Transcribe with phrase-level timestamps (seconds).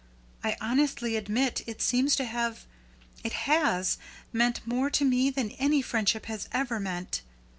[0.43, 2.65] I honestly admit it seems to have
[3.23, 3.99] it has
[4.33, 7.21] meant more to me than any friendship has ever meant.